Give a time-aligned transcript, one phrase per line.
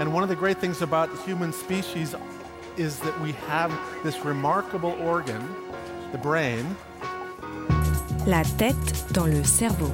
[0.00, 2.14] And one of the great things about the human species
[2.76, 3.70] is that we have
[4.02, 5.42] this remarkable organ,
[6.12, 6.64] the brain.
[8.26, 9.90] La tête dans le cerveau.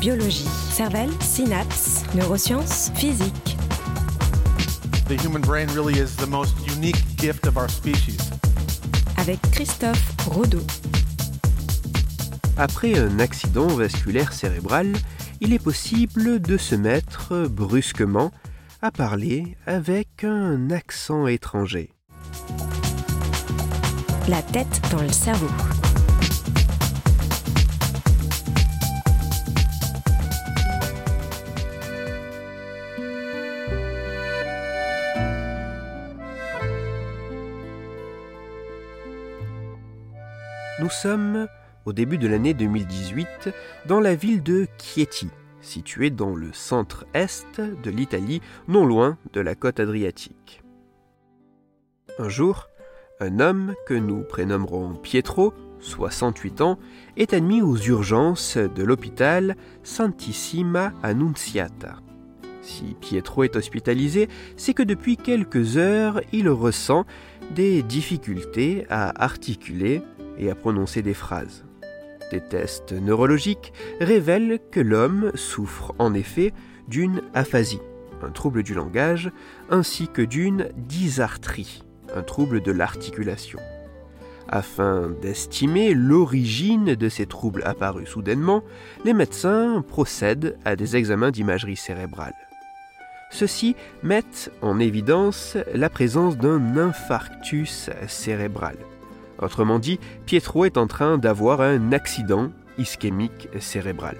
[0.00, 3.56] Biologie, cervelle, synapses, neurosciences, physique.
[5.08, 8.30] The human brain really is the most unique gift of our species.
[9.16, 10.62] Avec Christophe Rodeau.
[12.56, 14.92] Après un accident vasculaire cérébral,
[15.40, 18.32] il est possible de se mettre brusquement
[18.80, 21.90] à parler avec un accent étranger.
[24.28, 25.48] La tête dans le cerveau.
[40.80, 41.48] Nous sommes
[41.84, 43.50] au début de l'année 2018
[43.86, 45.28] dans la ville de Chieti,
[45.60, 50.62] située dans le centre-est de l'Italie, non loin de la côte adriatique.
[52.18, 52.68] Un jour,
[53.20, 56.78] un homme que nous prénommerons Pietro, 68 ans,
[57.16, 61.96] est admis aux urgences de l'hôpital Santissima Annunziata.
[62.62, 67.06] Si Pietro est hospitalisé, c'est que depuis quelques heures, il ressent
[67.54, 70.02] des difficultés à articuler
[70.38, 71.67] et à prononcer des phrases.
[72.30, 76.52] Des tests neurologiques révèlent que l'homme souffre en effet
[76.88, 77.80] d'une aphasie,
[78.22, 79.30] un trouble du langage,
[79.70, 81.82] ainsi que d'une dysarthrie,
[82.14, 83.58] un trouble de l'articulation.
[84.48, 88.62] Afin d'estimer l'origine de ces troubles apparus soudainement,
[89.04, 92.34] les médecins procèdent à des examens d'imagerie cérébrale.
[93.30, 98.76] Ceux-ci mettent en évidence la présence d'un infarctus cérébral.
[99.40, 104.16] Autrement dit, Pietro est en train d'avoir un accident ischémique cérébral.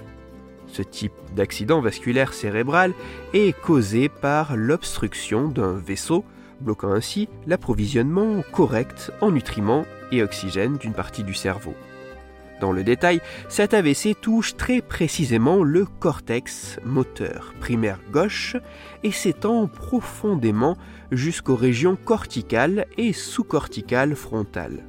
[0.66, 2.92] Ce type d'accident vasculaire cérébral
[3.33, 6.24] est causé par l'obstruction d'un vaisseau,
[6.61, 11.74] bloquant ainsi l'approvisionnement correct en nutriments et oxygène d'une partie du cerveau.
[12.61, 18.57] Dans le détail, cet AVC touche très précisément le cortex moteur primaire gauche
[19.05, 20.77] et s'étend profondément
[21.12, 24.84] jusqu'aux régions corticales et sous-corticales frontales.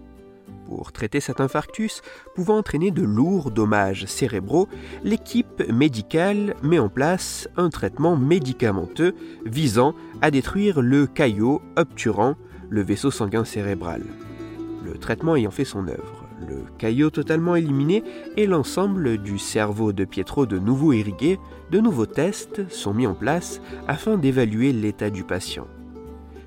[0.69, 2.03] Pour traiter cet infarctus
[2.35, 4.67] pouvant entraîner de lourds dommages cérébraux,
[5.03, 9.15] l'équipe médicale met en place un traitement médicamenteux
[9.47, 12.35] visant à détruire le caillot obturant
[12.69, 14.03] le vaisseau sanguin cérébral.
[14.85, 18.03] Le traitement ayant fait son œuvre, le caillot totalement éliminé
[18.37, 21.39] et l'ensemble du cerveau de Pietro de nouveau irrigué,
[21.71, 25.65] de nouveaux tests sont mis en place afin d'évaluer l'état du patient.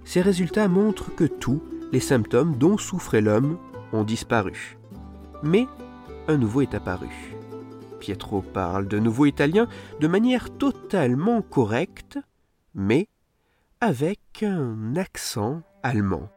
[0.04, 1.60] Ces résultats montrent que tous
[1.90, 3.58] les symptômes dont souffrait l'homme
[4.04, 4.78] disparu.
[5.42, 5.66] Mais
[6.28, 7.08] un nouveau est apparu.
[8.00, 9.68] Pietro parle de nouveau italien
[10.00, 12.18] de manière totalement correcte,
[12.74, 13.08] mais
[13.80, 16.28] avec un accent allemand.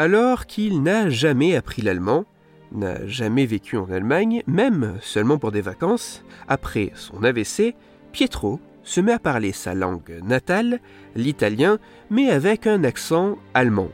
[0.00, 2.24] Alors qu'il n'a jamais appris l'allemand,
[2.72, 7.74] n'a jamais vécu en Allemagne, même seulement pour des vacances, après son AVC,
[8.10, 10.80] Pietro se met à parler sa langue natale,
[11.14, 11.78] l'italien,
[12.08, 13.90] mais avec un accent allemand.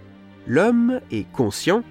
[0.47, 1.83] L'homme est conscient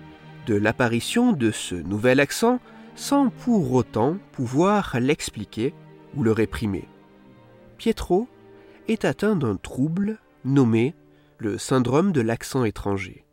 [0.48, 2.62] de l'apparition de ce nouvel accent
[2.96, 5.74] sans pour autant pouvoir l'expliquer
[6.16, 6.88] ou le réprimer.
[7.78, 8.30] Pietro
[8.88, 10.96] est atteint d'un trouble nommé
[11.38, 13.25] le syndrome de l'accent étranger.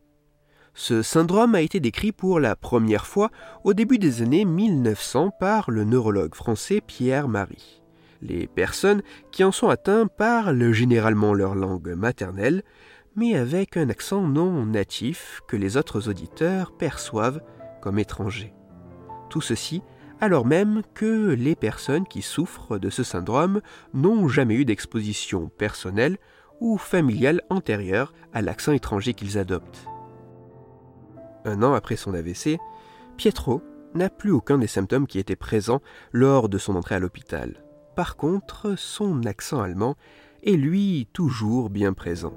[0.74, 3.30] Ce syndrome a été décrit pour la première fois
[3.62, 7.82] au début des années 1900 par le neurologue français Pierre Marie.
[8.22, 12.62] Les personnes qui en sont atteintes parlent généralement leur langue maternelle,
[13.16, 17.42] mais avec un accent non natif que les autres auditeurs perçoivent
[17.82, 18.54] comme étranger.
[19.28, 19.82] Tout ceci
[20.20, 23.60] alors même que les personnes qui souffrent de ce syndrome
[23.92, 26.16] n'ont jamais eu d'exposition personnelle
[26.60, 29.91] ou familiale antérieure à l'accent étranger qu'ils adoptent.
[31.44, 32.58] Un an après son AVC,
[33.16, 33.62] Pietro
[33.94, 37.64] n'a plus aucun des symptômes qui étaient présents lors de son entrée à l'hôpital.
[37.94, 39.96] Par contre, son accent allemand
[40.42, 42.34] est lui toujours bien présent.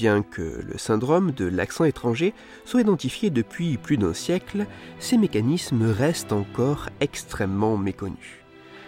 [0.00, 2.32] Bien que le syndrome de l'accent étranger
[2.64, 4.64] soit identifié depuis plus d'un siècle,
[4.98, 8.42] ces mécanismes restent encore extrêmement méconnus.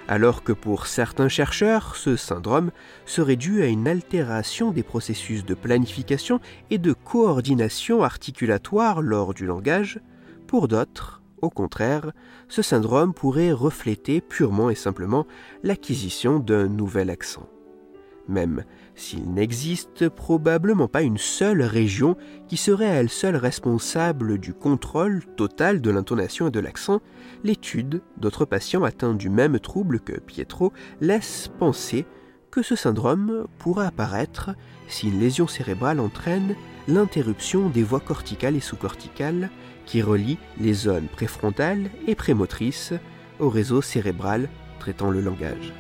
[0.09, 2.71] Alors que pour certains chercheurs, ce syndrome
[3.05, 9.45] serait dû à une altération des processus de planification et de coordination articulatoire lors du
[9.45, 10.01] langage,
[10.47, 12.13] pour d'autres, au contraire,
[12.49, 15.27] ce syndrome pourrait refléter purement et simplement
[15.63, 17.47] l'acquisition d'un nouvel accent.
[18.29, 22.17] Même s'il n'existe probablement pas une seule région
[22.49, 27.01] qui serait à elle seule responsable du contrôle total de l'intonation et de l'accent,
[27.43, 32.07] l'étude d'autres patients atteints du même trouble que Pietro laisse penser
[32.51, 34.51] que ce syndrome pourra apparaître
[34.87, 36.55] si une lésion cérébrale entraîne
[36.87, 39.51] l'interruption des voies corticales et sous-corticales
[39.87, 42.93] qui relient les zones préfrontales et prémotrices
[43.41, 44.49] au réseau cérébral
[44.79, 45.73] traitant le langage.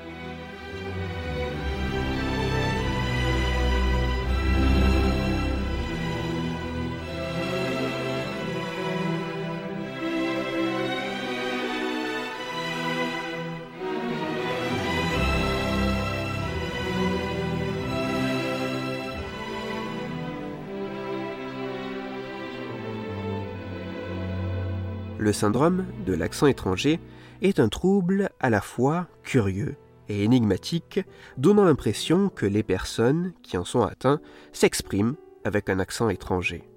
[25.23, 26.99] Le syndrome de l'accent étranger
[27.43, 29.77] est un trouble à la fois curieux
[30.09, 30.99] et énigmatique,
[31.39, 34.21] donnant l'impression que les personnes qui en sont atteintes
[34.51, 35.15] s'expriment
[35.45, 36.69] avec un accent étranger.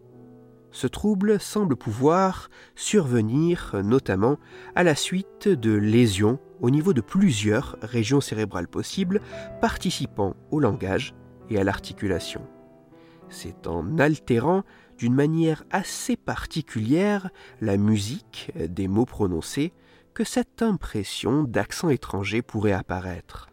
[0.69, 4.37] Ce trouble semble pouvoir survenir notamment
[4.75, 9.21] à la suite de lésions au niveau de plusieurs régions cérébrales possibles
[9.59, 11.15] participant au langage
[11.49, 12.43] et à l'articulation.
[13.27, 14.61] C'est en altérant
[14.97, 17.29] d'une manière assez particulière
[17.61, 19.73] la musique des mots prononcés
[20.13, 23.49] que cette impression d'accent étranger pourrait apparaître.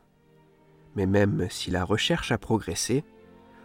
[0.95, 3.05] Mais même si la recherche a progressé,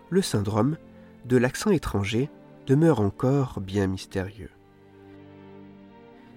[0.10, 0.78] le syndrome
[1.26, 2.30] de l'accent étranger
[2.66, 4.50] demeure encore bien mystérieux.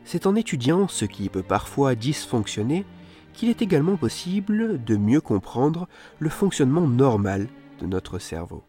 [0.05, 2.85] C'est en étudiant ce qui peut parfois dysfonctionner
[3.33, 5.89] qu'il est également possible de mieux comprendre
[6.19, 7.49] le fonctionnement normal
[7.81, 8.65] de notre cerveau.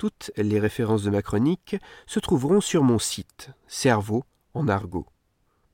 [0.00, 1.76] Toutes les références de ma chronique
[2.06, 4.24] se trouveront sur mon site Cerveau
[4.54, 5.04] en argot.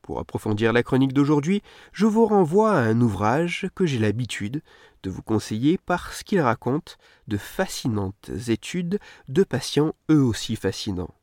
[0.01, 1.63] Pour approfondir la chronique d'aujourd'hui,
[1.93, 4.61] je vous renvoie à un ouvrage que j'ai l'habitude
[5.03, 6.97] de vous conseiller parce qu'il raconte
[7.29, 11.15] de fascinantes études de patients eux aussi fascinants.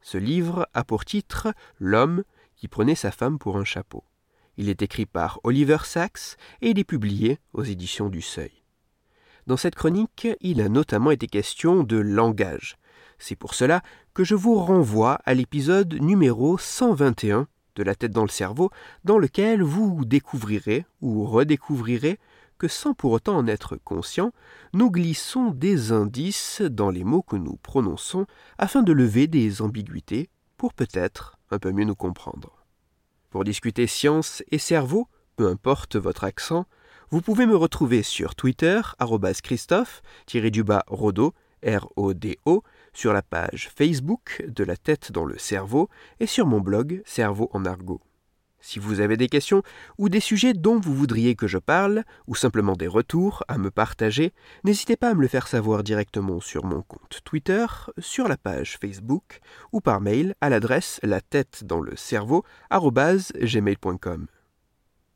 [0.00, 2.22] Ce livre a pour titre L'homme
[2.54, 4.04] qui prenait sa femme pour un chapeau.
[4.56, 8.62] Il est écrit par Oliver Sacks et il est publié aux éditions du Seuil.
[9.48, 12.76] Dans cette chronique, il a notamment été question de langage.
[13.18, 13.80] C'est pour cela
[14.12, 18.68] que je vous renvoie à l'épisode numéro 121 de La tête dans le cerveau,
[19.04, 22.18] dans lequel vous découvrirez ou redécouvrirez
[22.58, 24.32] que sans pour autant en être conscient,
[24.74, 28.26] nous glissons des indices dans les mots que nous prononçons
[28.58, 30.28] afin de lever des ambiguïtés
[30.58, 32.66] pour peut-être un peu mieux nous comprendre.
[33.30, 36.66] Pour discuter science et cerveau, peu importe votre accent,
[37.10, 38.80] vous pouvez me retrouver sur Twitter,
[39.42, 41.34] Christophe-Rodo,
[41.64, 42.62] R-O-D-O,
[42.92, 45.88] sur la page Facebook de la tête dans le cerveau
[46.20, 48.02] et sur mon blog Cerveau en argot.
[48.60, 49.62] Si vous avez des questions
[49.96, 53.70] ou des sujets dont vous voudriez que je parle, ou simplement des retours à me
[53.70, 57.64] partager, n'hésitez pas à me le faire savoir directement sur mon compte Twitter,
[57.98, 59.40] sur la page Facebook
[59.72, 64.26] ou par mail à l'adresse la tête dans le cerveau gmail.com.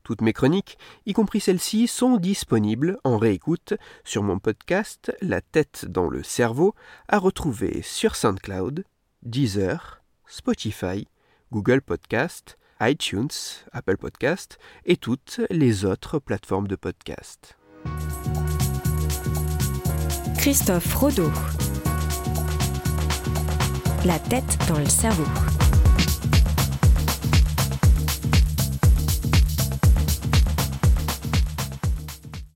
[0.02, 5.86] Toutes mes chroniques, y compris celles-ci, sont disponibles en réécoute sur mon podcast La tête
[5.88, 6.74] dans le cerveau,
[7.08, 8.84] à retrouver sur SoundCloud,
[9.22, 11.06] Deezer, Spotify,
[11.52, 13.28] Google Podcast, iTunes,
[13.72, 17.56] Apple Podcast et toutes les autres plateformes de podcast.
[20.36, 21.30] Christophe Rodeau.
[24.04, 25.61] La tête dans le cerveau.